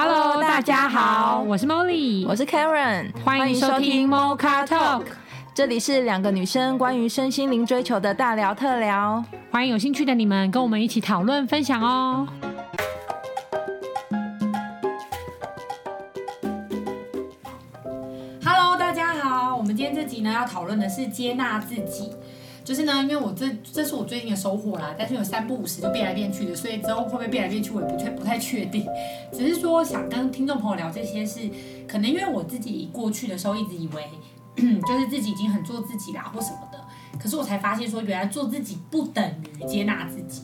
[0.00, 5.02] Hello，大家好，我是 Molly，我是 Karen，欢迎收听 Mocha Talk，
[5.52, 12.28] 这里是两个女生关于身心灵追求的大聊特聊，欢迎有兴趣的你们跟我们一起讨论分享哦。
[18.44, 22.12] Hello，大家好，我们今天这集呢要讨论的是接纳自己。
[22.68, 28.86] 就是呢，因为我这这是我最近的收获啦，但是有三不五时就变来变去的，所以之后会不会变来变去，我也不确不太确定。
[29.32, 31.48] 只是说想跟听众朋友聊这些事，
[31.86, 34.04] 可能因为我自己过去的时候一直以为，
[34.86, 36.78] 就是自己已经很做自己啦或什么的，
[37.18, 40.42] 可是我才发现说，原来做自己不等于接纳自己。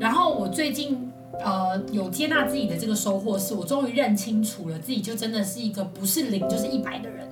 [0.00, 1.08] 然后我最近
[1.44, 7.24] 呃有接纳自己的这个收获，是我终于认清楚了自己就真的是一个不是零就是一百的人。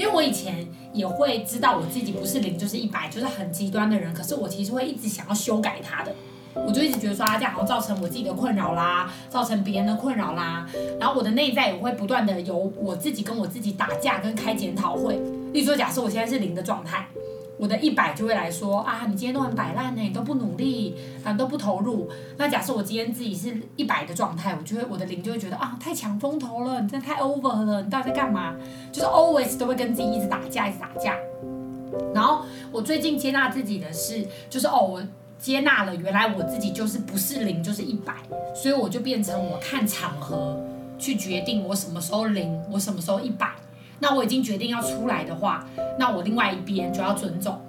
[0.00, 6.14] 因为我以前也会知道我自己不是零就是一百，就是很极端的人，可是我其实会一直想要修改它的，
[6.54, 10.66] 我就一直觉得说啊，这样好像造成我自己的困扰啦，造成别人的困扰啦，
[10.98, 15.16] 然后我的内在也会不断的由我自己跟我自己打架跟开检讨会，
[15.52, 17.06] 例如说假设我现在是零的状态。
[17.60, 22.08] 我的一百就会来说啊，你今天都很摆烂呢，你都不努力，啊，都不投入。
[22.38, 28.54] 那假设我今天自己是一百的状态，我就会我的零就会觉得啊，太抢风头了，你真的太 over 了，你到底在干嘛？
[28.90, 31.14] 就是 always 都会跟自己一直打架，一直打架。
[32.14, 35.02] 然后我最近接纳自己的是，就是哦，我
[35.38, 38.14] 接纳了，原来我自己就是不是零就是一百，
[38.54, 40.58] 所以我就变成我看场合
[40.98, 43.50] 去决定我什么时候零，我什么时候一百。
[44.00, 45.64] 那我已经决定要出来的话，
[45.98, 47.60] 那我另外一边就要尊重，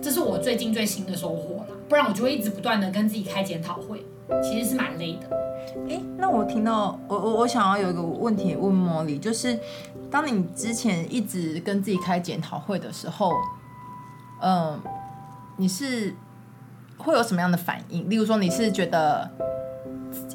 [0.00, 1.66] 这是我最近最新的收获了。
[1.88, 4.06] 不然我就会一直不断的跟自己开检讨会，
[4.40, 5.28] 其实是蛮累的。
[5.88, 9.58] 诶，那我听到我我我想要有一个问题问茉莉，就是
[10.08, 13.32] 当你之前一直跟自己开检讨会的时候，
[14.40, 14.80] 嗯，
[15.56, 16.14] 你是
[16.96, 18.08] 会有什么样的反应？
[18.08, 19.28] 例如说你是觉得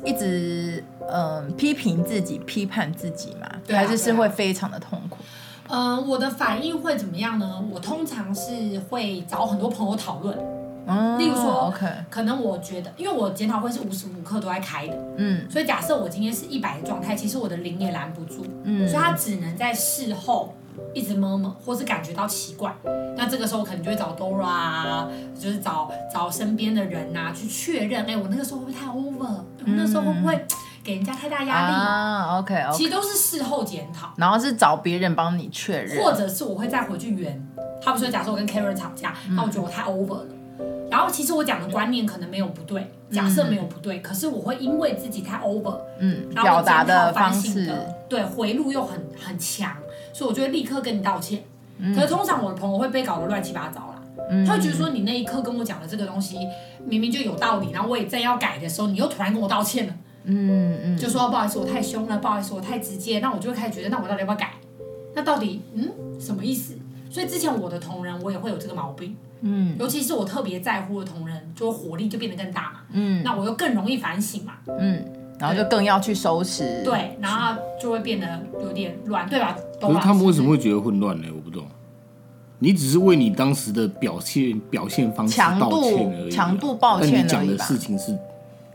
[0.04, 0.84] 一直。
[1.12, 5.18] 嗯，批评自己、批判自己嘛，对啊，还是是会非常的痛苦。
[5.68, 7.64] 嗯，我的反应会怎么样呢？
[7.72, 10.38] 我通常是会找很多朋友讨论。
[10.88, 20.54] 嗯，例如说，OK，可能我觉得，因为我检讨会是无时无刻都在开的，嗯，所以假设我今天是一百的状态，其实我的零也拦不住，嗯，所以他只能在事后
[20.94, 22.72] 一直 murmur，或是感觉到奇怪。
[23.18, 29.26] 那这个时候可能就会找 Dora 啊，就是找找身边的人呐，去确认，哎，我那个时候会不会太 over？
[29.26, 30.46] 我那时候会不会？
[30.86, 37.44] 给人家太大压力啊，OK OK，其实都是事后检讨，然后是找别人帮你确认，或者是我会再回去圆。
[37.82, 40.28] 他不说，假设我跟 Karen 吵架，那、嗯、我觉得我太 over 了。
[40.92, 47.76] 然后其实我讲的观念可能没有不对，假设没有不对，嗯、可是我会因为自己太 over，嗯，然后表达的方式，
[48.08, 49.76] 对，回路又很很强，
[50.14, 51.44] 所以我就会立刻跟你道歉。
[51.80, 56.38] 嗯、可是通常我的朋友会被搞得乱七八糟啦，嗯、他会觉得说你那一刻跟我讲的这个东西
[56.86, 59.94] 明明就有道理，然后我也正要改的时候，你又突然跟我道歉了。
[60.26, 64.54] 嗯嗯，就说不好意思，我太凶了，不好意思，我太直接，那我就会开始觉得，那我到底要不要改？
[65.14, 66.74] 那到底嗯什么意思？
[67.10, 75.06] 所以之前我的同仁，我也会有这个毛病，嗯，尤其是我特别在乎的同仁，就火力就变得更大嘛，嗯，那我又更容易反省嘛，嗯，
[75.40, 79.56] 然后就更要去收拾，对，然后就会变得有点乱，对吧？
[79.80, 81.28] 可是他们为什么会觉得混乱呢？
[81.34, 81.66] 我不懂。
[82.60, 88.18] 你只是为你当时的表现表现方式道歉而已，强度抱歉而已，但你讲的事情是。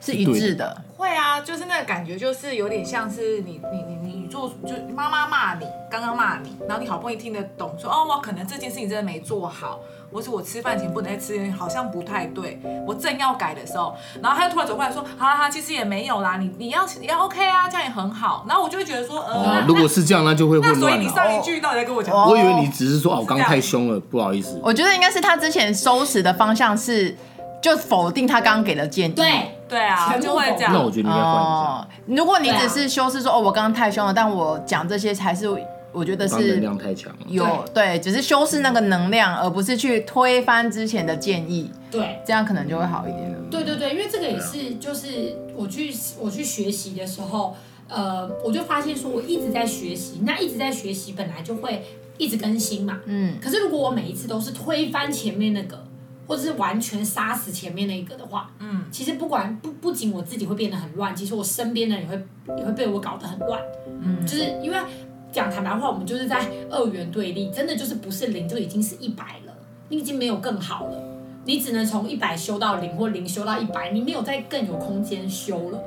[0.00, 20.80] 是一致的，会啊，就是那个感觉，就是有点像是你你你你做，就妈妈骂你，刚刚骂你，然后你好不容易听得懂，说哦，我可能这件事情真的没做好，或是我吃饭前不能再吃，好像不太对，我正要改的时候，然后他又突然走过来说，好好，其实也没有啦，你你要你要 OK 啊，这样也很好，然后我就会觉得说，呃，哦、如果是这样，那就会混乱。
[20.80, 22.16] 所以你上一句到底在跟我讲？
[22.16, 24.58] 我以为你只是说，哦，我刚太凶了，不好意思。
[24.62, 27.14] 我觉得应该是他之前收拾的方向是。
[27.62, 30.72] 就否定他刚刚给的建议，对对啊，就会这样。
[30.72, 31.50] 那我觉得你应该换一下。
[31.62, 35.48] 哦，如果你只是修饰说，哦，我刚刚太凶了，但我讲这些才是
[35.92, 37.18] 我觉得是能量太强了。
[37.28, 41.70] 有对，只是修饰那个能量，而不是去推翻之前的建议。
[41.90, 43.36] 对，这样可能就会好一点。
[43.50, 47.56] 对对对，因为这个也是，就是我去我去学习的时候，
[47.88, 51.84] 呃，我就发现说我一直在学习，那一直在学习本来就会
[52.18, 53.00] 一直更新嘛。
[53.06, 53.38] 嗯。
[53.40, 55.84] 可是如果我每一次都是推翻前面那个。
[56.30, 63.60] 或者是完全杀死前面那一个的话，嗯，其实不管不不仅我自己会变得很乱，其实我身边的人也会也会被我搞得很乱，
[64.00, 64.78] 嗯，就是因为
[65.32, 69.52] 讲坦白话，我们就是在二元对立，真的就是不是零就已经是一百了，
[69.88, 71.02] 你已经没有更好了，
[71.46, 75.82] 你只能从一百修到零或零修到一百，你没有再更有空间修了，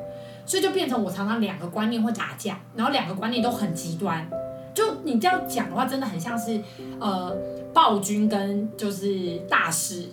[0.46, 4.30] 所以就变成我常常两个观念会打架，然后两个观念都很极端，
[4.74, 6.62] 就你这样讲的话，真的很像是
[7.00, 7.34] 呃
[7.74, 10.10] 暴君跟就是大师。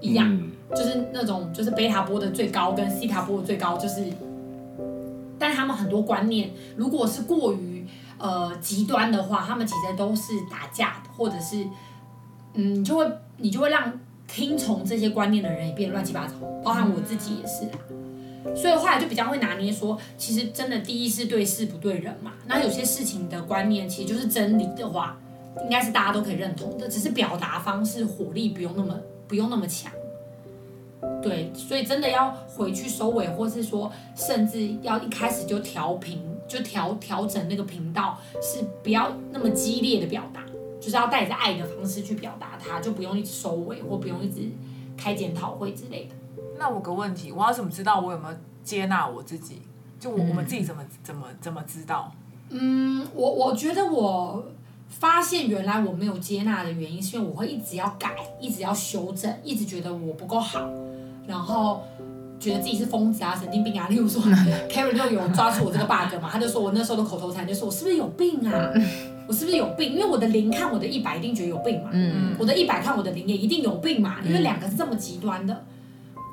[0.00, 4.04] 一样，嗯、就是那种，就是贝塔波的最高跟西塔波的最高，就是
[5.38, 7.86] 但他们很多观念如果是过于
[8.18, 11.66] 呃极端的话，他们其实都是打架的，或者是
[12.54, 13.06] 嗯，就会
[13.38, 13.92] 你就会让
[14.26, 17.68] 听从这些观念的人也变乱七八糟，包含我自己也是。
[18.56, 22.32] 所以后来就比较会拿捏说，其实真的第一是对事不对人嘛。
[22.46, 25.18] 那有些事情的观念其实就是真理的话，
[25.62, 28.98] 应该是大家都可以认同的，只是表达方式火力不用那么
[29.30, 29.92] 不用那么强。
[31.22, 40.42] 对，所以真的要回去收尾，或是说，甚至要一开始就调频，就调调整那个频道，是不要那么激烈的表达，
[40.80, 44.50] 就是要带着爱的方式去表达它，就不用一直收尾，或不用一直
[44.96, 46.14] 开检讨会之类的。
[46.58, 49.62] 那我个问题，我要怎么知道我有没有接纳我自己？
[50.00, 52.12] 就我我们自己怎么怎么怎么知道？
[52.48, 54.44] 嗯，我我觉得我
[54.90, 60.68] 发现原来我没有接纳的原因，是因为我会一直要改，一直要修正，一直觉得我不够好。
[61.26, 61.82] 然后
[62.38, 63.88] 觉得自己是疯子啊、神经病啊。
[63.88, 64.20] 例如说，
[64.68, 68.70] Karen 就有抓住我这个 bug 嘛，他就说我那时候的口头禅就说我是不是有病啊？
[69.28, 69.92] 我是不是有病？
[69.92, 71.90] 因为我的零看我的一百一定觉得有病嘛。
[71.92, 74.16] 嗯，我的一百看我的零也一定有病嘛。
[74.24, 75.64] 因为两个是这么极端的。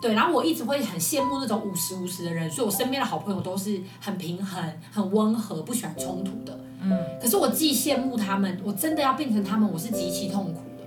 [0.01, 6.57] 对，然后我一直会很羡慕那种五十五十的人，所以我身边的好朋友都是很平衡、很温和、不喜欢冲突的。
[6.89, 10.83] 嗯，可是我既羡慕他们，我真的要变成他们，我是极其痛苦的。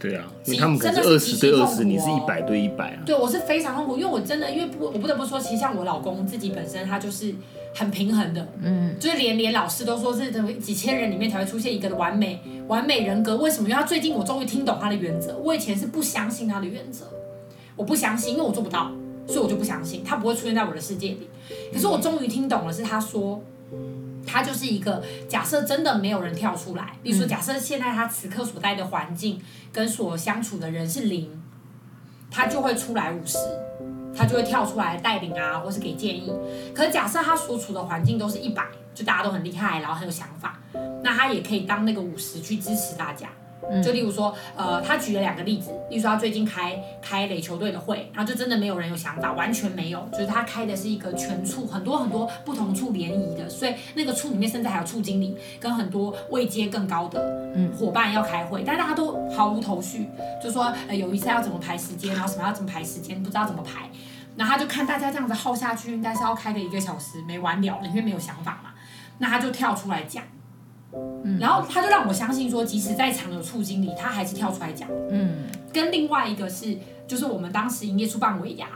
[0.00, 3.02] 对啊，因为他们可能是二十对二十，你是一百对一百啊。
[3.04, 7.34] 对，我是非常痛苦，因为我真的，因为不，我不得不说，其实像我老公自己本身，他就是
[7.74, 13.36] 很平衡的，嗯，就是连连老师都说是这几千人里面才会出现一个的完美完美人格。
[13.38, 13.68] 为什么？
[13.68, 15.36] 因为他最近我终于听懂他的原则。
[15.38, 17.04] 我以前是不相信他的原则，
[17.74, 18.92] 我不相信，因为我做不到，
[19.26, 21.28] 所以我就不相信他不会出现在我的世界里。
[21.72, 23.42] 可是我终于听懂了，是他说。
[24.28, 26.92] 他就是一个假设，真的没有人跳出来。
[27.02, 29.40] 比如说，假设现在他此刻所在的环境
[29.72, 31.42] 跟所相处的人是零，
[32.30, 33.38] 他就会出来五十，
[34.14, 36.30] 他就会跳出来带领啊，或是给建议。
[36.74, 38.64] 可是假设他所处的环境都是一百，
[38.94, 40.58] 就大家都很厉害，然后很有想法，
[41.02, 43.28] 那他也可以当那个五十去支持大家。
[43.82, 57.20] 就例如说，呃，他举了两个例子，例如说他最近开开垒球队的会，然后就真的没有人有想法，完全没有，就是他开的是一个全处很多很多不同处联谊的，所以那个处里面甚至还有处经理跟很多位阶更高的
[57.78, 60.08] 伙伴要开会，但大家都毫无头绪，
[60.42, 63.90] 就说呃有一次要怎么排时间，然后什么要怎么排时间，不知道怎么排，
[64.36, 68.70] 然后他就看大家这样子耗下去，应该是要开个一个小时没完了了，因为没有想法嘛，
[69.18, 70.24] 那他就跳出来讲。
[71.38, 74.88] 然后他就让我相信说，即使在场有处经理，他还是跳出来讲。
[75.10, 76.76] 嗯，跟另外一个是，
[77.06, 78.66] 就是我们当时营业处办尾牙，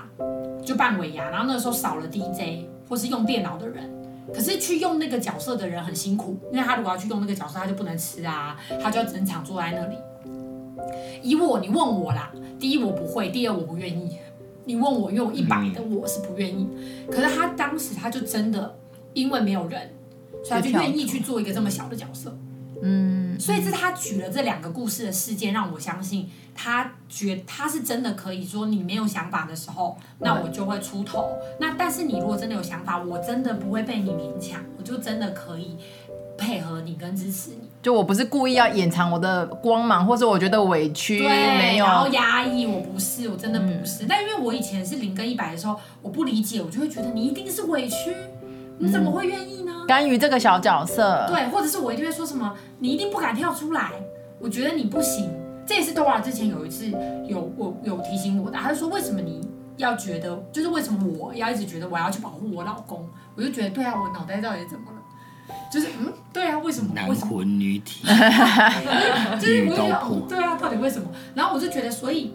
[0.65, 3.91] 就办尾牙，然后那个时候少了 DJ 或是用电脑的人，
[4.33, 9.97] 可是去用那个角色的人很辛苦，因为他如果要去用那个角色，他就不能吃啊，他就要整场坐在那里。
[11.23, 12.31] 以我，你问我啦，
[12.61, 14.19] 第一我不会，第二我不愿意。
[14.65, 16.69] 你问我，因为我一百的我是不愿意，
[17.11, 18.77] 可是他当时他就真的
[19.15, 19.91] 因为没有人。
[20.45, 22.37] 所以他就愿意去做一个这么小的角色，
[22.83, 31.29] 嗯，所以是他举了这两个故事的事件，让我相信他觉他是真的可以说，你没有想法的时候，那我就会出头。
[31.61, 35.77] 那但是你如果真的有想法，我真的不会被你勉强，我就真的可以
[36.37, 37.69] 配合你跟支持你。
[37.81, 44.05] 就我不是故意要掩藏我的光芒，或者我觉得委屈，对，没有，然后压抑，我不是，我真的不是。
[44.05, 48.15] 嗯，但因为我以前是零跟一百的时候，我不理解，我就会觉得你一定是委屈，
[48.79, 49.73] 你怎么会愿意呢？
[49.87, 53.91] 甘于这个小角色，对，或者是我一定会说什么，你一定不敢跳出来，
[54.39, 55.31] 我觉得你不行。
[55.67, 56.91] 这也是 Dora 之前有一次
[57.27, 63.09] 有我有提醒我的，他就说，为什么你要觉得，就是为什么我要一直觉得我要去保护我老公？
[63.37, 64.99] 我就觉得对啊，我脑袋到底怎么了？
[65.73, 66.93] 就是嗯，对啊，为什么？
[66.95, 68.05] 男魂女体，
[69.41, 71.09] 就是我就觉得对啊，到底为什么？
[71.35, 72.33] 然后我就觉得，所以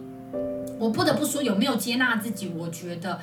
[0.79, 2.51] 我不得不说，有没有接纳自己？
[2.57, 3.19] 我觉得。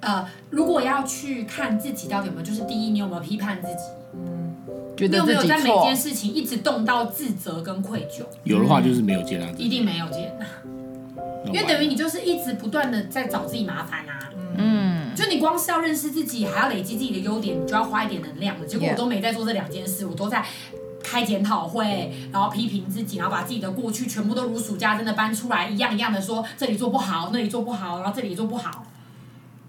[0.00, 3.82] 呃，如果要去看自己到底有没有，就是第一，你有没有批判自己？
[4.14, 4.54] 嗯，
[4.96, 8.24] 觉得你有没有在每件事情一直动到自责跟愧疚？
[8.44, 10.46] 有的话就是没有接纳一定没有接纳，
[11.46, 14.30] 因为等于你就是一直不断的在找自己麻烦啊。
[14.58, 18.66] 嗯，就你光是要认识自己，还要累积自己的优点，你就要花一点能量了。
[18.66, 20.44] 结果我都没在做这两件事，我都在
[21.02, 28.86] 开检讨会，然后批评自己，然后把自己的过去全部都如数家珍的搬出来，一样一样的说这里做不好，那里做不好，然后这里做不好。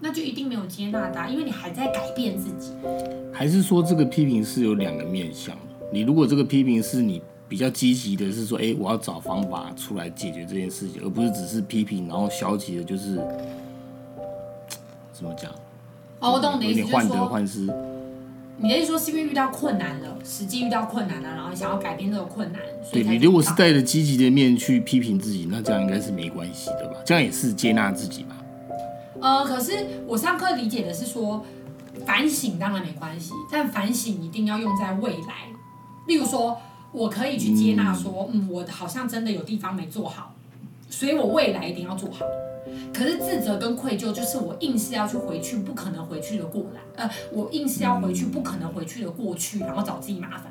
[0.00, 2.72] 那就一定没有接纳他，因为你还在改变自己。
[3.32, 5.56] 还是说这个批评是有两个面向？
[5.92, 13.16] 你如果这个批评是你比较积极的，是说，哎，我要找方法出来解决这件事情，而不是只是批评，然后消极的，就是
[15.12, 15.50] 怎么讲？
[16.20, 17.60] 哦，我懂你的意思，就是说，患得患失。
[18.60, 22.60] 你的意思说是因为遇到困难了，实际遇到困难了，然后想要改变这个困难。
[22.92, 26.96] 对，你如果是带着积极的面去批评自己，那这样应该是没关系的吧？
[27.04, 28.37] 这样也是接纳自己吧？
[29.20, 29.72] 呃，可是
[30.06, 31.44] 我上课理解的是说，
[32.06, 35.48] 反省当然没关系，但反省一定要用在未来。
[36.06, 36.58] 例如说，
[36.92, 40.32] 我可以去接纳说，嗯，我好像真的有地方没做好，
[40.88, 42.24] 所以我未来一定要做好。
[42.92, 50.44] 可是自责跟愧疚，就是我硬是要去回去，不可能回去的过来，呃，我硬是要回去，不可能回去的过去，然后找自己麻烦，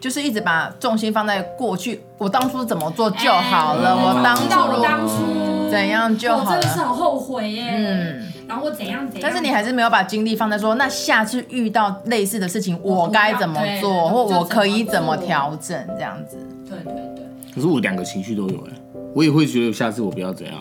[0.00, 16.36] 就是一直把重心放在过去，我当初怎么做就好了，我当初我当初怎样就好了，我真的是很后悔耶，嗯，然后我怎样怎样，但是你还是没有把精力放在说，那下次遇到类似的事情，我该怎么做，或我可以怎么调整这样子，
[16.68, 17.24] 对对对。
[17.54, 18.72] 可是我两个情绪都有哎，
[19.14, 20.54] 我也会觉得下次我不要怎样。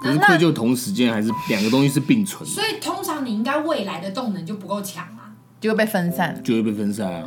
[0.00, 7.24] 可是愧疚同时间还是两个东西是并存的，所以通常你应该未来的动能就不够强啊，就会被分散，就会被分散啊，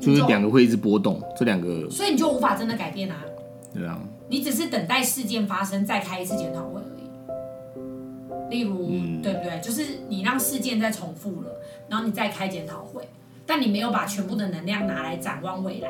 [0.00, 3.16] 就是两个会一直波动，这两个，所以你就无法真的改变啊，
[3.72, 7.06] 对啊，你只是等待事件发生再开一次检讨会而已。
[8.50, 9.60] 例如，嗯、对不对？
[9.60, 11.50] 就是你让事件再重复了，
[11.88, 13.08] 然后你再开检讨会，
[13.44, 15.88] 但你没有把全部的能量拿来展望未来。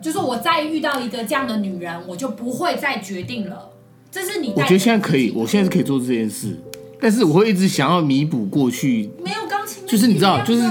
[0.00, 3.70] 就是我再遇到一个这样的女人，我就不会再决定了。
[4.10, 6.56] 这是你，我觉得现在可以，我现在是可以做这件事，
[7.00, 9.10] 但是我会一直想要弥补过去。
[9.24, 10.62] 没有钢琴，就是你知道，就是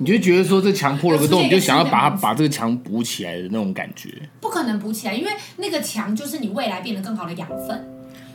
[0.00, 4.10] 你就觉得说这墙破了个洞， 你就想要把它把这个墙补起来的那种感觉。
[4.40, 7.86] 不可能补起来，因为那个墙就是你未来变得更好的养分。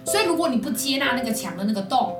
[0.05, 2.13] 所以如果你不接纳那个墙的那个洞，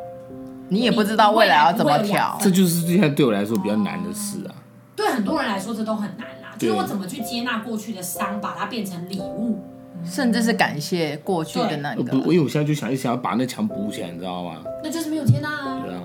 [0.70, 2.38] 你也不知道未来要怎么调。
[2.42, 4.54] 这就是现在对我来说比较难的事啊。
[4.96, 6.56] 对很多人来说，这都很难啦。
[6.58, 9.64] 就是我怎么去接纳过去的伤，把它变成礼物。
[10.06, 12.04] 甚至是感谢过去的那个。
[12.04, 14.62] 不，我因为我现在就想一想要把那墙补起来，你知道吗？
[14.84, 15.82] 那就是没有接纳啊。
[15.86, 16.02] 对啊。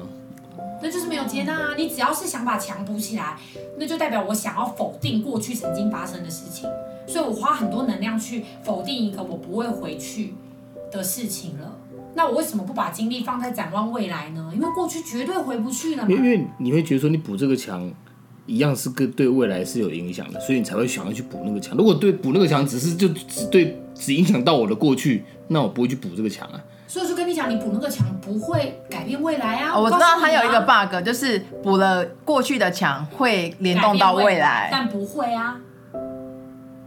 [0.83, 1.75] 那就是没有接纳啊！
[1.79, 3.39] 你只要是想把墙补起来，
[3.79, 6.69] 那就代表我想要否定过去曾经发生的事情，
[7.07, 10.35] 所以我花很多能量去否定一个我不会回去
[10.93, 11.75] 的事情了。
[12.13, 14.53] 那我为什么不把精力放在展望未来呢？
[14.55, 16.09] 因为过去绝对回不去了嘛。
[16.11, 17.91] 因为你会觉得说你补这个墙。
[18.47, 21.77] 一样是跟对未来是有影响的，所以你才会想要去补那个墙。
[21.77, 26.63] 如果对补那个墙只是就只对只影响到我的过去，那我不会去补这个墙啊。
[26.87, 29.73] 所以说跟你讲，你补那个墙不会改变未来啊。
[29.75, 35.61] 哦，我知道它有一个 bug，就是补了过去的墙会联动到未来，未来但不会啊。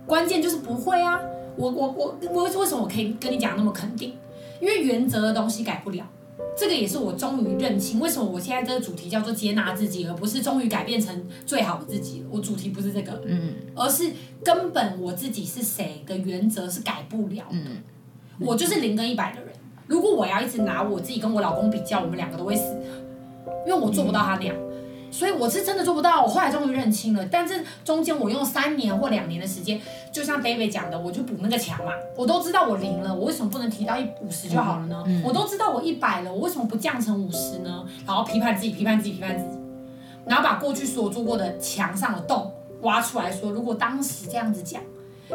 [0.05, 1.19] 关键就是不会啊。
[1.57, 4.13] 我我我我为什么我可以跟你讲那么肯定？
[4.61, 6.05] 因为原则的东西改不了。
[6.55, 12.23] 这个也是我终于认清，为什么我现在这个主题叫做接纳自己，而不是终于改变成最好的自己。
[12.29, 14.11] 我主题不是这个，嗯，而是
[14.43, 17.57] 根本我自己是谁的原则是改不了的。
[17.57, 17.77] 嗯，
[18.39, 19.51] 我就是零跟一百的人。
[19.87, 22.75] 如果我要一直拿我自己跟我老公比较，我们两个都会死，
[23.65, 24.55] 因为我做不到他那样。
[25.11, 27.25] 所以我是真的做不到，我后来终于认清了。
[27.31, 29.79] 但是中间我用三年或两年的时间，
[30.11, 31.91] 就像 David 讲的，我就补那个墙嘛。
[32.15, 35.03] 我都知道我零了，我为什么不能提到一五十就好了呢？
[35.07, 37.85] 嗯嗯、我都知道我一百了，我为什么不降成五十呢？
[38.05, 39.59] 然后批判自己，批判自己，批判自己，
[40.25, 44.81] 然后把过去所有做过的墙上的洞挖出来说，如果当时这样子讲，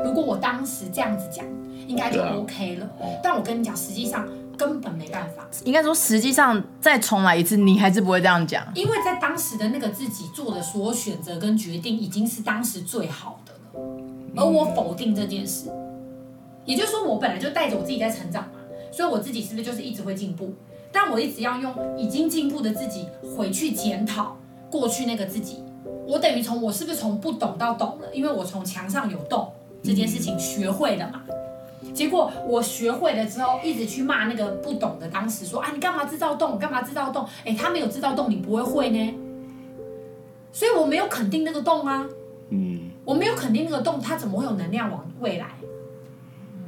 [0.04, 1.44] 如果我当时这样子讲，
[1.88, 2.86] 应该就 OK 了。
[2.86, 4.26] 啊、但我跟你讲，实际上。
[4.56, 8.64] 根本没办法，应该说，实际上再重来一次，你还是不会这样讲。
[8.74, 13.84] 因为在当时的那个自己做的所有选择跟决定，已经是当时最好的了。
[14.36, 15.70] 而我否定这件事，
[16.64, 18.60] 也就是说，我本来就带着我自己在成长嘛，
[18.92, 20.54] 所以我自己是不是就是一直会进步？
[20.90, 23.06] 但我一直要用已经进步的自己
[23.36, 24.36] 回去检讨
[24.70, 25.62] 过去那个自己，
[26.06, 28.14] 我等于从我是不是从不懂到懂了？
[28.14, 29.50] 因为我从墙上有洞
[29.82, 31.22] 这件事情学会了嘛。
[31.94, 36.58] 结果我学会了之后，一直去骂那个不懂的，当时说啊，你干嘛制造洞？
[36.58, 37.26] 干嘛制造洞？
[37.44, 39.14] 哎，他没有制造洞，你不会会呢。
[40.50, 42.06] 所以我没有肯定那个洞啊，
[42.50, 45.46] 嗯，我没有肯定那个洞，它怎么会有能量往未来？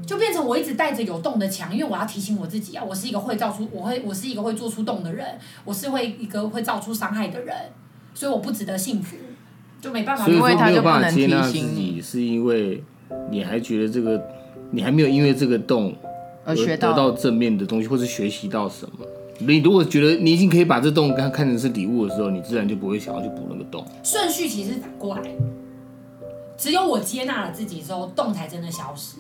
[0.07, 7.57] 就变成我一直带着有洞的墙，因为我要提醒我自己啊，我是一个会造出，我会，我是一个会做出洞的人，我是会一个会造出伤害的人，
[8.15, 9.17] 所以我不值得幸福，
[9.81, 12.85] 就没办法，因为他就不能提醒你，是因为
[13.31, 14.23] 你还觉得这个。
[14.71, 15.95] 你还没有因为这个洞
[16.45, 19.07] 而得到正面的东西，或是学习到什么？
[19.39, 23.85] 你如果觉得你已经可以把这洞看看成是礼物的时候，你自然就不会想要去补那个洞。
[24.03, 25.23] 顺序其实反过来，
[26.57, 29.17] 只有我接纳了自己之后，洞才真的消失。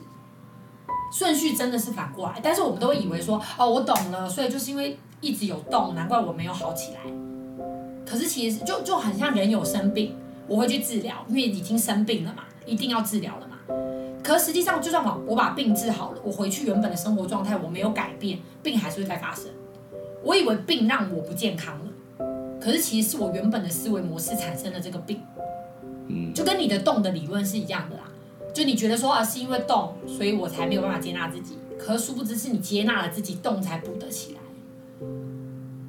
[1.12, 7.00] 顺序真的是反过来，但是我们都会以为说，哦，我懂了，所以就是因为一直有洞，难怪我没有好起来。
[8.04, 10.14] 可是其实就就很像人有生病，
[10.46, 13.53] 我会去治疗，因为已经生病了嘛，一定要治疗了嘛。
[14.24, 19.44] 可实际上，就算我我把病治好了，我回去原本的生活状态，我没有改变，病还是会再发生。
[20.22, 25.20] 我以为病让我不健康了，可是其实是我原本的思维模式产生了这个病。
[26.08, 28.04] 嗯，就跟你的动的理论是一样的啦。
[28.54, 31.58] 就你觉得说啊，是因为动，所以我才没有办法接纳自己。
[31.78, 34.40] 可殊不知是你接纳了自己，动才补得起来。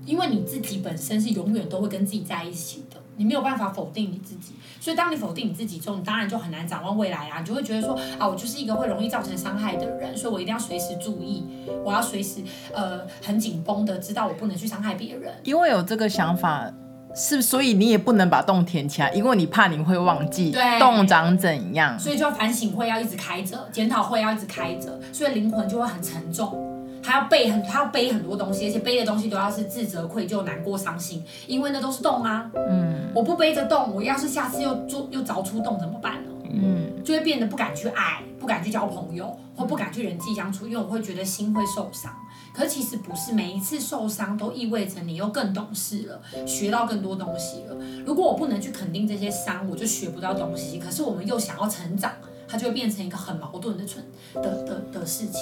[0.06, 4.54] 因为你自己本身是永远都会跟自己在一起的，你没有办法否定你自己。
[4.80, 11.44] 所以当你否定你自己之后，你当然就很难展望未来啊，你就会觉得说啊，我就是一个会容易造成伤害的人，所以我一定要随时注意，
[11.84, 12.42] 我要随时
[12.74, 15.34] 呃很紧绷的知道我不能去伤害别人。
[15.44, 16.72] 因为有这个想法，
[17.16, 21.98] 是所以你也不能把洞填起来，因为你怕你会忘记洞长怎样。
[21.98, 26.75] 所以就反省会要一直开着，检讨会要一直开着，所以灵魂就会很沉重。
[27.06, 32.50] 他要背很，他要背很多东西，而且背的东西都要是自责、愧疚、难过、伤心，因为那都是洞啊。
[32.56, 36.32] 嗯，我不背着洞，我要是下次又做又凿出洞怎么办呢？
[36.50, 42.12] 嗯，就会变得不敢去爱，不敢去交朋友，或不敢去人际相处，因为我会觉得心会受伤。
[42.54, 47.76] 可是其实不是，每一次受伤都意味着你又更懂事了，学到更多东西了。
[48.06, 50.80] 如果我不能去肯定这些伤，我就学不到东西。
[50.80, 52.14] 可是我们又想要成长，
[52.48, 54.04] 它就会变成一个很矛盾的存
[54.36, 55.42] 的的的，的事情。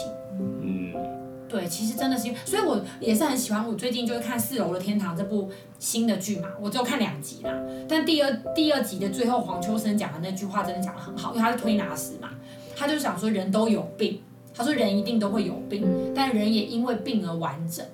[0.61, 1.12] 嗯。
[1.53, 3.63] 对，其实真的是，所以我也是很喜欢。
[3.63, 7.53] 我最近就是看《四楼的天堂》这部新的剧嘛，我只有看两集啦。
[7.87, 12.31] 但第二第二集的最后，黄秋生讲的那句话真的讲得很好，因为他是推拿师嘛，
[12.75, 14.19] 他就想说人都有病，
[14.51, 17.85] 他说人一定都会有病，但人也因为病而完整。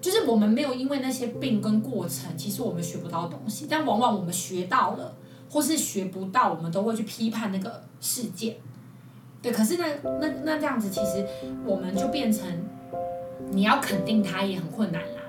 [0.00, 5.12] 就是我们没有因为那些病跟过程，其实我们学不到东西，但往往我们学到了，
[5.50, 8.54] 或是学不到，我们都会去批判那个事件。
[9.42, 9.86] 对，可是那
[10.20, 11.26] 那那这样子，其实
[11.66, 12.46] 我们就变成
[13.50, 15.20] 你要肯定他也很困难啦。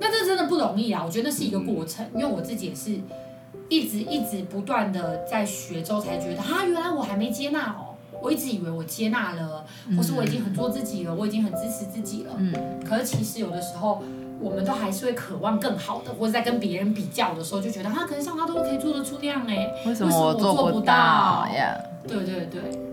[0.00, 1.02] 那这真的不容易啊！
[1.04, 2.92] 我觉得那是一个过程，因为我自己也是
[3.68, 7.94] 一直一直不断的在学之后，才觉得啊，原来我还没接纳哦。
[8.22, 9.64] 我一直以为我接纳了，
[9.96, 12.32] 或是我已经很做自己了，我已经很支持自己了。
[12.38, 12.54] 嗯。
[12.88, 14.02] 可是其实有的时候，
[14.40, 21.76] 我们都还是会渴望更好的，或者在跟别人比较的时候，就觉得啊，可能像他都可以做得出那样哎，为什么我做不到呀？
[22.08, 22.89] 对对对。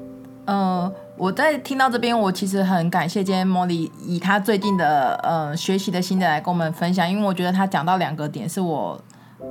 [0.48, 8.98] 呃，我在听到这边，我其实很感谢今天茉莉以她最近的呃学习的心得来跟我们分享，因为我觉得她讲到两个点是我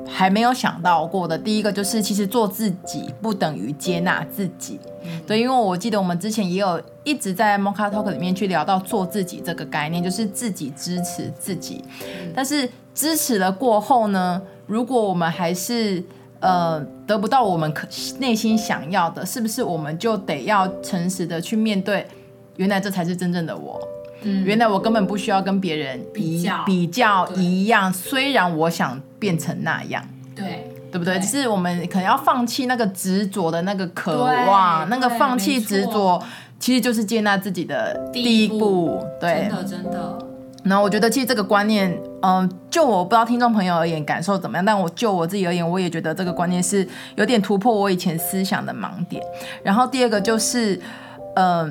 [0.09, 1.37] 还没有想到过的。
[1.37, 16.03] 第一个就是，其实做自己不等于接纳自己，嗯、对，因为我记得我们之前也有一直在 Mocha Talk 里面去聊到做自己这个概念，就是自己支持自己，嗯、但是支持了过后呢，如果我们还是
[16.41, 17.87] 呃，得不到我们可
[18.19, 22.07] 内心想要的，是不是我们就得要诚实的去面对？
[22.57, 23.81] 原来这才是真正的我。
[24.23, 30.03] 嗯，原来我根本不需要跟别人比较比较一样，虽然我想变成那样。
[30.35, 31.19] 对，对不对？
[31.19, 36.23] 只是我们可能要放弃那个执着的那个渴望，那个放弃执着，
[36.59, 39.03] 其实就是接纳自己的第一步。
[39.21, 40.19] 对，真的真的。
[40.69, 41.91] 然后我觉得，其实这个观念，
[42.23, 49.23] 嗯、呃，就我不知道听众朋友而言感受怎么样，但我就我自己而言，我也觉得这个观念是有点突破我以前思想的盲点。
[49.63, 50.75] 然后第二个就是，
[51.37, 51.71] 嗯、呃，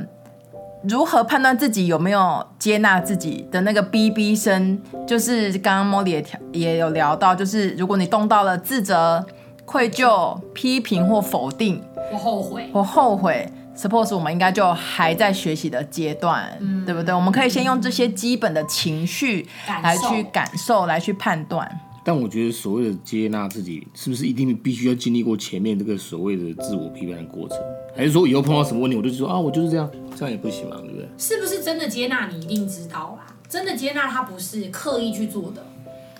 [0.88, 9.26] 如何判断自己有没有接纳自己的那个哔哔声，就是刚刚茉莉也也有聊到，就是如果你动到了自责、
[9.66, 13.52] 愧疚、批评或否定，我后悔，我后悔。
[13.76, 17.14] Suppose 我们应该就还在学习的阶段，嗯、对不对？
[17.14, 19.46] 我们可以先用这些基本的情绪
[19.84, 21.70] 来去感受，来去判断。
[22.04, 27.58] 但我觉得所谓的接纳自己，是不是一定必须要经历过前面这个所谓的自我批判的过程？
[27.98, 31.10] 还是说以后碰到什么问题，我就说啊，我就是这样，这样也不行嘛，对不对？
[31.18, 32.28] 是不是真的接纳？
[32.28, 33.34] 你一定知道啦。
[33.50, 35.66] 真的接纳，它不是刻意去做的，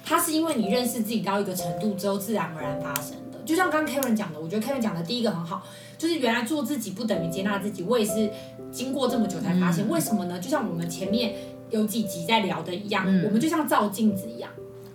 [0.04, 3.40] 它是因为你认识自己到一个程度之后，自然而然发生的。
[3.46, 5.62] 就像刚刚 Karen 讲的，我觉得 Karen 讲的第一个很好。
[5.98, 8.30] 就是原来做自己不等于接纳自己，我也是
[8.72, 10.40] 经过这么久才发现，为什么呢？
[10.40, 11.34] 就像我们前面
[11.70, 14.50] 有几集在聊的一样，我们就像照镜子一样，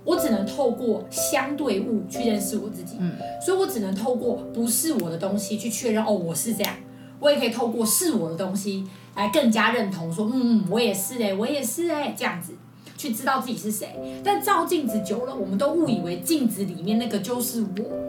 [0.04, 2.96] 我只能透过相对物去认识我自己，
[3.44, 6.74] 所以我只能透过不是我的东西去确认哦，我是这样，
[7.18, 8.86] 我也可以透过是我的东西
[9.16, 12.52] 来更加认同说，嗯，我也是哎，我也是哎，这样子
[12.96, 13.88] 去知道自己是谁。
[14.22, 17.68] 但照镜子久了，我们都误以为镜子里面那个就是我，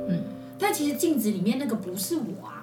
[0.09, 0.21] 嗯，
[0.59, 2.60] 但其实镜子里面那个不是我啊。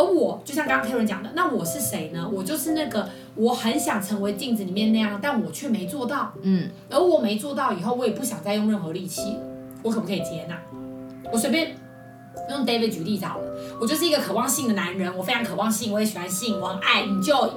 [0.00, 2.26] 而我就像刚刚 Karen 讲的，那我是谁呢？
[2.32, 6.32] 我就是那个我很想成为镜子里面那样，但我却没做到。
[6.40, 9.40] 嗯，而我没做到以后，我也不想再用任何力气了。
[9.82, 10.58] 我可不可以接纳？
[11.30, 11.76] 我随便
[12.48, 13.44] 用 David 举例子好了。
[13.78, 17.50] 我就是一个渴望性的男人，我非常渴望性，我也喜欢性，我很爱 enjoy。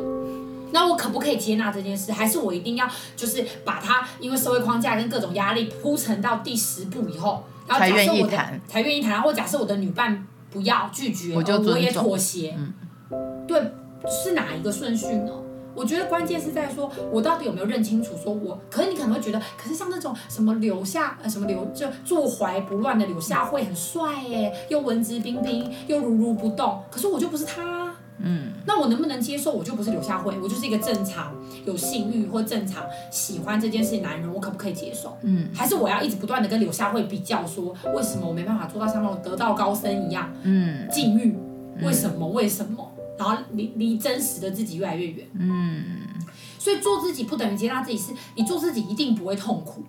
[0.74, 2.12] 那我可不可以接纳这件事？
[2.12, 10.28] 还是我一定要就是把它因为社会框架跟各种压力铺陈到第十步以后，然后假设我的才愿意谈，才愿意谈，或假设我的女伴。
[10.54, 12.56] 不要拒绝，我就我也妥协。
[12.56, 12.72] 嗯，
[13.48, 13.60] 对，
[14.08, 15.32] 是哪一个顺序呢？
[15.76, 18.16] 我觉得关键是在说，我到底有没有认清楚？
[18.16, 26.80] 说我，可是你可能会觉得，可是像那种什么柳下呃，什么柳就坐怀不乱的柳下惠很帅耶，又文质彬彬，又如如不动。
[26.92, 29.52] 可是我就不是他，嗯，那我能不能接受？
[29.52, 35.18] 我就不是柳下惠，我就是一个正常有性欲或正常喜欢这件事的男人，我可不可以接受？
[35.24, 40.32] 嗯，还是我要一直不断的跟柳下惠比较，说为什么我没办法做到像那种得道高僧一样？
[40.44, 41.36] 嗯，禁欲
[41.82, 42.28] 为什么？
[42.30, 42.92] 为什么？
[43.18, 45.28] 然后离离真实的自己越来越远。
[45.40, 45.84] 嗯，
[46.58, 49.84] 所以做自己不等于接纳自己，是你做自己一定不会痛苦。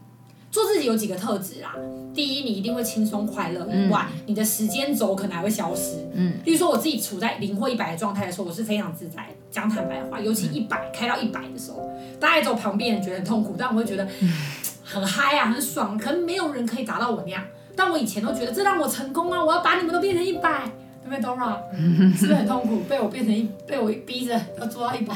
[0.55, 1.75] 做自己有几个特质啦，
[2.15, 5.97] 第一，你一定会轻松快乐，以外，嗯、你的时间轴可能还会消失。
[6.15, 9.27] 嗯，例如说我自己处在零或一百的状态的时候，我是非常自在。
[9.51, 11.91] 讲坦白话，尤其一百、嗯、开到一百的时候，
[12.21, 14.07] 大家走旁边人觉得很痛苦，但我会觉得
[14.85, 15.99] 很嗨啊，很爽。
[15.99, 17.43] 可能没有人可以达到我那样，
[17.75, 20.71] 但我以前都觉得这让我成功啊，我要把你们都变成一百，
[21.05, 22.17] 对不对，Dora？
[22.17, 22.81] 是不是很痛苦？
[22.89, 25.15] 被我变成一，被我逼着要做到一百。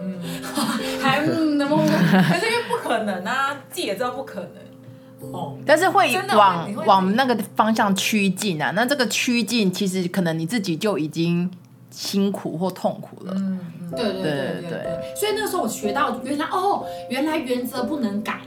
[0.00, 0.18] 嗯，
[1.02, 1.86] 还能不能？
[1.86, 5.32] 可是因为不可能啊，自己也知道不可能。
[5.32, 8.72] 哦，但是会往往那个方向趋近啊。
[8.76, 11.50] 那这个趋近，其实可能你自己就已经
[11.90, 13.32] 辛苦或痛苦了。
[13.36, 13.58] 嗯，
[13.90, 15.14] 对对对对对，对，对。
[15.16, 18.40] 所以那个时候我学到，原来哦，原来原则不能改。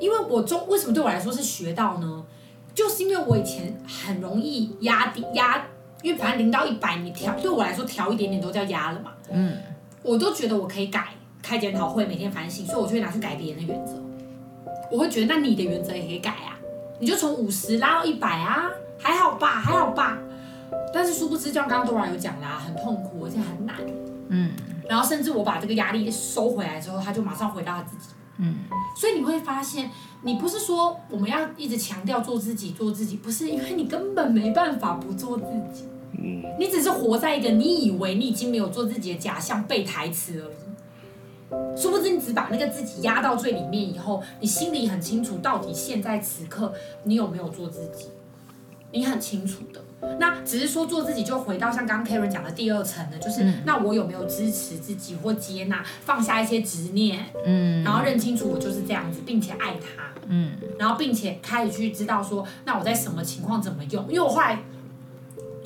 [0.00, 2.24] 因为我中为什么对我来说是学到呢？
[2.74, 5.64] 就是因为我以前很容易压低压，
[6.04, 9.12] 因为反正零到一百你调，对我来说调一点点都叫压了嘛。
[9.32, 9.56] 嗯。
[10.02, 11.08] 我都觉得我可以改，
[11.42, 13.94] 开检讨会，每天反省，所以我就会拿去改别人的原则。
[14.92, 16.58] 我会觉得，那你的原则也可以改啊，
[17.00, 20.18] 你就从五十拉到一百啊，还好吧，还好吧。
[20.92, 23.76] 但是殊不知，就像刚刚 Dora 有讲啦，很痛苦，而且很难。
[24.28, 24.52] 嗯。
[24.86, 28.12] 然后甚至我把这个压力收回来之后，他就马上回到他自己。
[28.36, 28.56] 嗯。
[28.94, 29.90] 所以你会发现，
[30.20, 35.86] 你不是说我们要一直强调做自己，做自己，不是，因为你根本没办法不做自己。
[36.18, 46.72] 嗯，你只是活在一个你以为你已经没有做自己的假象背台词而已，殊不知你只把那个自己压到最里面以后，你心里很清楚到底现在此刻
[47.04, 48.06] 你有没有做自己，
[48.92, 49.80] 你很清楚的。
[50.18, 64.62] 那只是说做自己就回到像刚刚 Karen 讲的第二层的，就是、嗯、那我有没有支持自己或接纳，放下一些执念，嗯，然后认清楚我就是这样子，并且爱他，嗯，然后并且开始去知道说，那我在什么情况怎么用，因为我后来。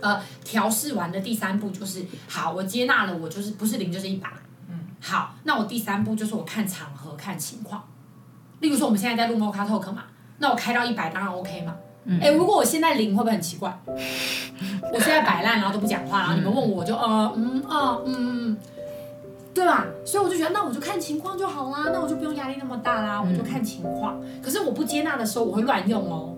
[0.01, 4.29] 呃，调试完的第三步就是好，我接纳了，我就是不是零就是一百，
[4.69, 7.83] 嗯，好，那我第三步就是我看场合看情况，
[8.61, 10.05] 例如说我们现在在录 Mocha Talk 嘛，
[10.39, 13.77] 那我开到一百当然 OK 嘛，嗯，哎，如果我现在零会不会很奇怪？
[14.93, 18.59] 我现在摆烂然后都不讲话，然后你们问我就呃嗯啊嗯嗯，
[19.53, 19.85] 对吧？
[20.05, 24.21] 所以我就觉得那我就看情况就好啦，那我就不用压力那么大啦，我就看情况。
[24.43, 26.35] 可是我不接纳的时候我会乱用哦，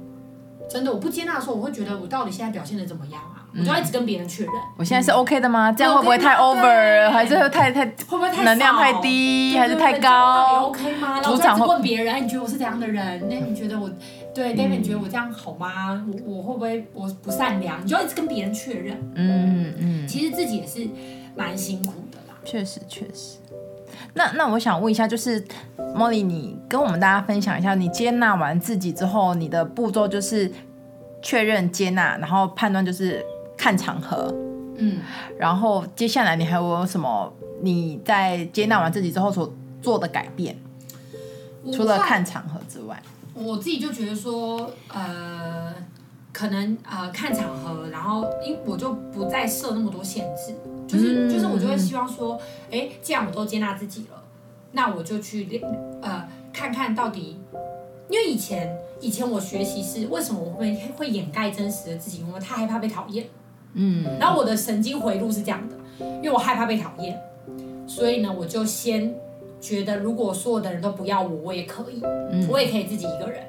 [0.69, 3.40] 真的我不接纳的时候我会觉得我到底现在表现的怎么样啊？
[3.53, 5.73] 我就要一直跟别人确认，我现在是 OK 的吗？
[5.73, 7.11] 这样会不会太 over？
[7.11, 9.59] 还是太太会不会太能量太低？
[9.59, 11.21] 还是太高？OK 吗？
[11.21, 13.27] 然后就问别人，哎你觉得我是怎样的人？
[13.29, 13.91] 那你觉得我
[14.33, 16.07] 对 David 你觉得我这样好吗？
[16.25, 17.85] 我我会不会我不善良？
[17.85, 18.97] 你就要一直跟别人确认。
[19.17, 20.87] 嗯嗯，其实自己也是
[21.35, 22.37] 蛮辛苦的啦。
[22.45, 23.39] 确实确实。
[24.15, 25.45] 那那我想问一下，就是
[25.97, 30.51] Molly，你跟我们大家分享一下，你接纳完自己之后，你的步骤就是
[31.21, 33.27] 确认、接纳，然后判断就是。
[33.61, 34.35] 看场合，
[34.79, 35.01] 嗯，
[35.39, 37.31] 然后接下来你还有什么？
[37.61, 40.59] 你在接纳完自己之后所做的改变？
[41.71, 43.03] 除了看场合之外，
[43.35, 45.75] 我自己就觉得说，呃，
[46.33, 50.55] 可能呃看场合，然后因我就不再设那么多限制，
[50.89, 54.23] 就是、嗯、就是我就会希望说，哎，既然我都接纳自己了，
[54.73, 55.61] 那我就去
[56.01, 57.39] 呃看看到底，
[58.09, 63.27] 因为以前以前我学习是为什么我会会掩盖真实的自己，因为太害怕被讨厌。
[63.75, 65.77] 嗯，然后我的神经回路是这样的，
[66.17, 67.19] 因为我害怕被讨厌，
[67.87, 69.15] 所以呢，我就先
[69.61, 72.01] 觉得如果所有的人都不要我，我也可以，
[72.33, 73.43] 嗯，我也可以自己一个人。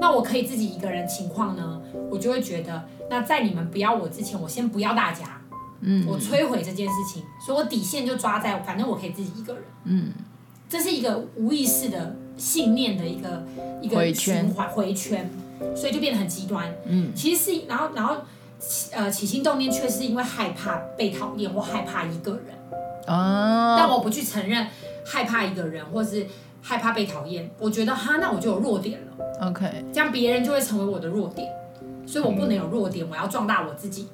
[0.00, 5.42] 那我可以自己一个人情况呢，我就会觉得，那在你们不要我之前，我先不要大家，
[5.82, 10.12] 嗯，我摧毁这件事情，所以我底线就抓在，反正我可以自己一个人，嗯，
[10.68, 13.44] 这是一个无意识的信念的一个
[13.82, 15.30] 一个循环回圈，
[15.76, 18.16] 所以就变得很极端，嗯，其实是然后然后。
[18.92, 22.54] 呃，起心动念却是因为害怕被讨厌或害怕一个人
[23.06, 24.66] 哦，但我不去承认
[25.04, 26.26] 害怕一个人或是
[26.62, 29.48] 害怕被讨厌，我觉得哈，那我就有弱点了。
[29.48, 31.46] OK，这样别人就会成为我的弱点，
[32.06, 34.08] 所以我不能有弱点，我要壮大我自己，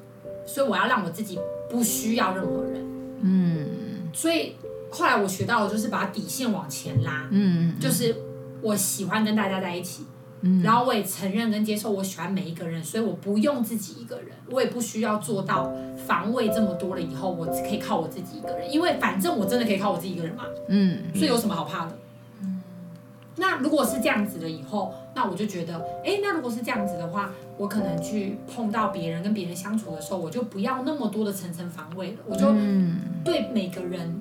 [0.46, 2.84] 所以我要让我自己不需要任何人。
[3.20, 4.56] 嗯，所以
[4.90, 8.16] 后来我学到的就是把底线往前拉，嗯，就是
[8.62, 10.04] 我喜欢跟大家在一起。
[10.42, 15.70] 嗯、然后我也承认跟接受，我喜欢每一个人，所以我不用自己一个人，我也不需要做到
[16.06, 17.00] 防卫这么多了。
[17.00, 20.44] 以后我可以靠我自己一个人，因为反正我真的可以靠我自己一个人嘛。
[20.68, 21.98] 嗯，所以有什么好怕的？
[22.42, 22.62] 嗯，
[23.36, 25.74] 那如果是这样子了以后，那我就觉得，
[26.04, 32.46] 哎，那如果是这样子的话，我可能去碰到别人跟别人相处的时候，我就不要那么多的层层防卫了，我就
[33.22, 34.20] 对每个人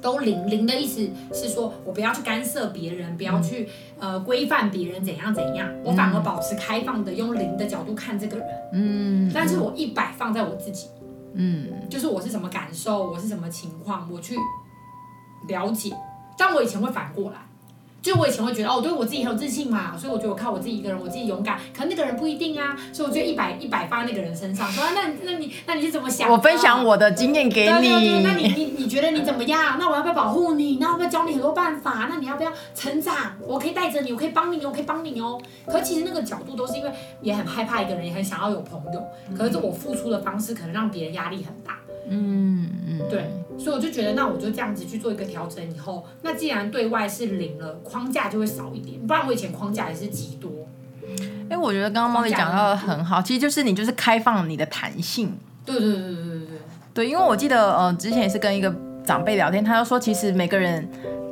[0.00, 10.88] 都零零的意思是说，我不要去干涉别人，不要去呃规范别人怎样怎样，我反而保持开放的，用零的角度看这个人，嗯，但是我一百放在我自己，
[11.34, 14.36] 嗯，就是我是什么感受，我是什么情况，我去
[15.48, 15.92] 了解，
[16.36, 17.38] 但我以前会反过来。
[18.00, 21.58] 就我以前会觉得哦，对我自己很有自信嘛，所以我觉得我靠我自己一个人，我自己勇敢。
[21.76, 24.70] 可能那个人不一定啊，所以我觉得一百一百放在那个人身上。
[24.70, 26.30] 说那那你 那你是怎么想？
[26.30, 27.68] 我分享我的经验给你。
[27.68, 29.76] 对对对，那你你你觉得你怎么样？
[29.78, 30.78] 那我要不要保护你？
[30.80, 32.06] 那我要不要教你很多办法？
[32.08, 33.36] 那你要不要成长？
[33.44, 35.40] 我可以带着你，我可以帮你，我可以帮你哦。
[35.66, 39.02] 可其实那个角度都是因为也很害怕一个人，也很想要有朋友。
[39.36, 41.78] 可是我付出的方式可能让别人压力很大。
[42.08, 43.30] 嗯嗯，对。
[43.58, 49.04] 所以我就觉得，那我就这样子去做一个调整以后，那既然对外是零了，框架就会少一点。
[49.04, 50.50] 不然我以前框架也是极多。
[51.50, 55.36] 哎，我觉得刚刚 Molly 讲到的很好，其实就是你就是开放你的弹性。
[55.64, 56.58] 对对对对对对。
[56.94, 58.72] 对，因为我记得呃之前也是跟一个
[59.04, 60.88] 长辈聊天，他就说其实每个人，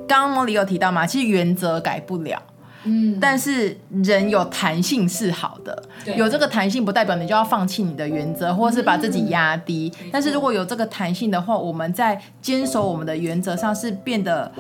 [0.09, 2.43] 刚刚 Molly 有提到嘛，其实原则改不了。
[2.87, 5.83] 嗯，但是人有弹性是好的，
[6.17, 9.93] 有这个弹性不代表你就要放弃你的原则，或者是把自己压低。
[10.01, 14.51] 嗯、但是如果有这个弹性的话，我们在坚守我们的原则上是变得，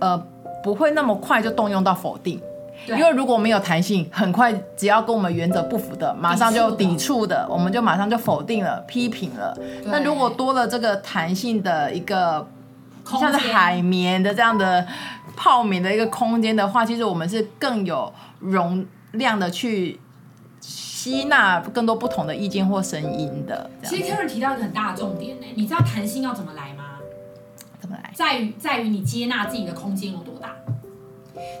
[0.00, 0.16] 呃，
[0.64, 2.40] 不会那么快就动用到否定。
[2.86, 9.56] 对因为如果我们有弹性，很快只要跟我们原则不符的，马上就抵触的，我们就马上就否定了、批评了。
[9.84, 12.46] 那如果多了这个弹性的一个，
[13.04, 14.86] 像是海绵的这样的。
[15.36, 20.00] 泡棉的一个空间的话，其实我们是更有容量的去
[20.60, 23.70] 吸纳更多不同的意见或声音的。
[23.84, 26.84] 其实 Karen 提到一个很大的重点呢，你知道弹性要怎么来吗？
[27.78, 28.10] 怎么来？
[28.14, 30.56] 在于在于你接纳自己的空间有多大。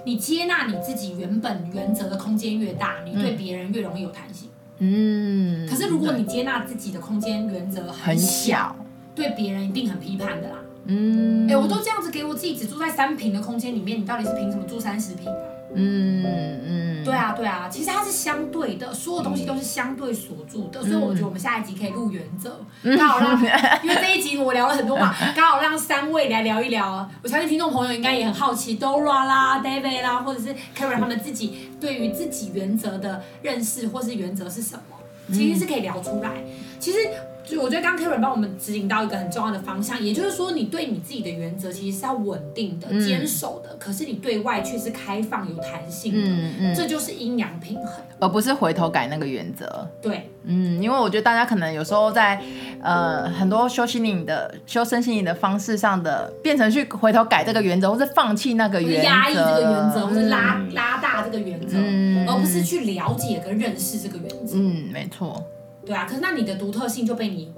[0.06, 4.48] 你接纳你自己原本原则的空间越大，你对别人越容易有弹性。
[4.78, 5.68] 嗯。
[5.68, 8.76] 可是如果你接纳自己的空间原则很小，很小
[9.14, 10.56] 对别人一定很批判的啦。
[10.88, 15.30] 嗯，哎、欸，我都这样子给我自己只住在三平的空间里面，你到底是凭什么住三十平？
[15.78, 16.24] 嗯
[16.64, 23.42] 嗯，对啊对啊，其实它是相对的，所有东西都是相对锁住的，嗯、所以我觉得我们下一集可以录原则，刚、嗯、好让，
[23.82, 27.06] 因为这一集我聊了很多嘛，刚好让三位来聊一聊。
[27.22, 36.30] 我相信听众朋友应该也很好奇，Dora 啦、David 啦，或者是 Karen 他们自己对于自己原则的认识，或是原则是什么，其实是可以聊出来。
[36.78, 36.98] 其实。
[37.46, 47.86] 就我觉得刚 Karen 帮我们指引到一个很重要的方向，也就是说，你对你自己的原则其实是要稳定的、坚守的，可是你对外却是开放、有弹性的，嗯嗯，这就是阴阳平衡，
[48.18, 49.88] 而不是回头改那个原则。
[50.02, 52.42] 对，嗯，因为我觉得大家可能有时候在
[52.82, 64.56] 呃很多修心灵的、修身心灵的方式上的，变成去回头改这个原则，或是放弃那个原则，压抑这个原则，或是拉拉大这个原则，嗯，而不是去了解跟认识这个原则。
[64.56, 65.40] 嗯，没错。
[65.86, 67.52] 对啊，可是那你的独特性就被你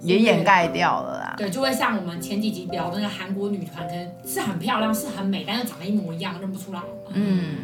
[0.00, 1.34] 也掩盖掉了啦。
[1.36, 6.80] 对，就会像我们前几集聊的那个韩国女团，可能是很漂亮，是很美，但是长得一模一样，认不出来。
[7.12, 7.56] 嗯，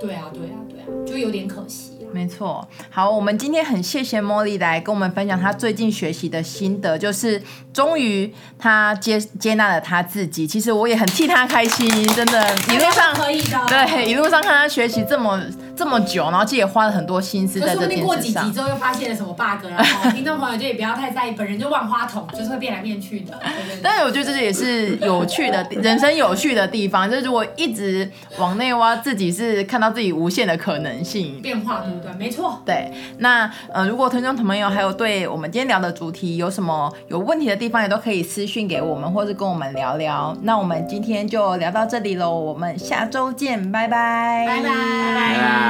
[0.00, 1.96] 对啊，对啊，对啊，就有点可惜。
[2.12, 7.40] 没错，好，我们今天很谢谢 Molly 来跟我们分享她最近学习的心得，就是
[7.72, 10.44] 终于她接接纳了她自己。
[10.44, 15.40] 其实我也很替她开心，真的，一路上可以的，对，一路上看她学习这么
[15.80, 18.04] 这么久，然后自己也花了很多心思在这件事上。
[18.04, 23.32] 过几集之后又发现了什么 bug，然后 听众朋友就也不要太在意，本人就万花筒，就是会变来变去的。
[23.40, 32.12] 对对对，但是我觉得这也是有趣的，人生有趣的地方，就是如果一直往内挖，自己是看到自己无限的可能性变化，对不对？
[32.18, 32.60] 没错。
[32.66, 40.36] 对，那呃，如果听众朋友还有对我们今天聊的主题有什么有问题的地方，也都可以私讯给我们，或是跟我们聊聊。
[40.42, 45.69] 那我们今天就聊到这里喽，我们下周见，拜拜，拜拜，拜拜。